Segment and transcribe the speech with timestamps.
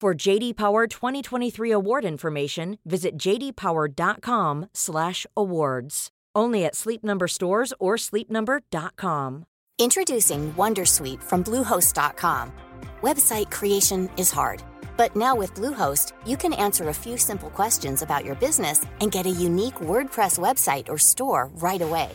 [0.00, 6.08] For JD Power 2023 award information, visit jdpower.com/awards.
[6.36, 9.44] Only at Sleep Number stores or sleepnumber.com.
[9.80, 12.52] Introducing WonderSuite from Bluehost.com.
[13.02, 14.62] Website creation is hard,
[14.96, 19.10] but now with Bluehost, you can answer a few simple questions about your business and
[19.10, 22.10] get a unique WordPress website or store right away.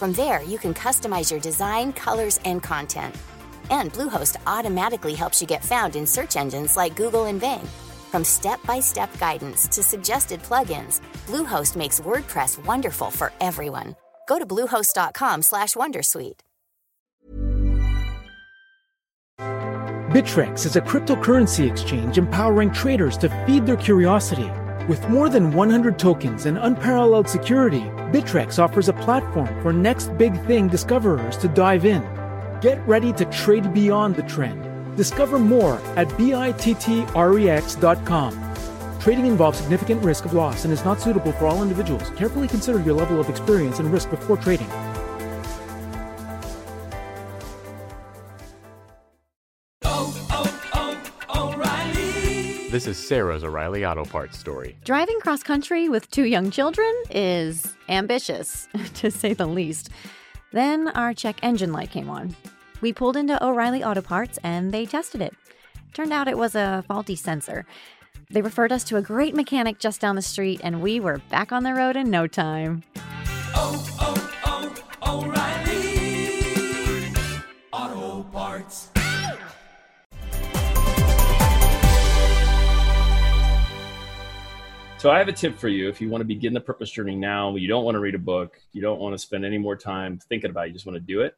[0.00, 3.14] From there, you can customize your design, colors, and content
[3.70, 7.66] and Bluehost automatically helps you get found in search engines like Google and Bing.
[8.10, 13.94] From step-by-step guidance to suggested plugins, Bluehost makes WordPress wonderful for everyone.
[14.28, 16.40] Go to bluehost.com/wondersuite.
[20.10, 24.50] Bittrex is a cryptocurrency exchange empowering traders to feed their curiosity.
[24.88, 30.34] With more than 100 tokens and unparalleled security, Bittrex offers a platform for next big
[30.46, 32.02] thing discoverers to dive in.
[32.60, 34.66] Get ready to trade beyond the trend.
[34.96, 36.60] Discover more at bittrex.com.
[39.00, 42.10] Trading involves significant risk of loss and is not suitable for all individuals.
[42.10, 44.68] Carefully consider your level of experience and risk before trading.
[52.70, 54.76] This is Sarah's O'Reilly Auto Parts story.
[54.84, 59.90] Driving cross country with two young children is ambitious, to say the least.
[60.52, 62.34] Then our check engine light came on.
[62.80, 65.34] We pulled into O'Reilly Auto Parts and they tested it.
[65.92, 67.66] Turned out it was a faulty sensor.
[68.30, 71.50] They referred us to a great mechanic just down the street, and we were back
[71.50, 72.84] on the road in no time.
[73.54, 77.12] Oh, oh, oh, O'Reilly
[77.72, 78.90] Auto Parts.
[85.00, 87.16] So I have a tip for you if you want to begin the purpose journey
[87.16, 89.74] now, you don't want to read a book, you don't want to spend any more
[89.74, 91.36] time thinking about it, you just want to do it.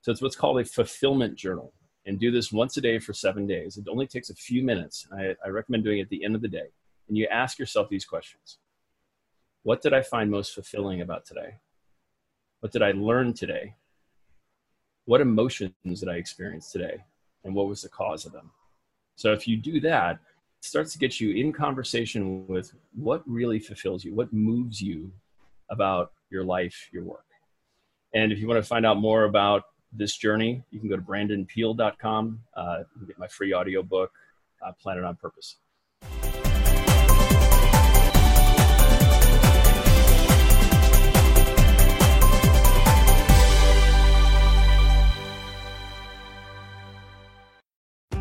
[0.00, 1.72] So it's what's called a fulfillment journal.
[2.06, 3.76] And do this once a day for seven days.
[3.76, 5.06] It only takes a few minutes.
[5.16, 6.66] I, I recommend doing it at the end of the day.
[7.06, 8.58] And you ask yourself these questions
[9.62, 11.58] What did I find most fulfilling about today?
[12.58, 13.76] What did I learn today?
[15.04, 17.04] What emotions did I experience today?
[17.44, 18.50] And what was the cause of them?
[19.14, 20.18] So if you do that,
[20.64, 25.12] starts to get you in conversation with what really fulfills you, what moves you
[25.70, 27.26] about your life, your work.
[28.14, 31.02] And if you want to find out more about this journey, you can go to
[31.02, 32.40] brandonpeele.com.
[32.56, 34.10] Uh, get my free audiobook,
[34.64, 35.56] uh, Planet on Purpose.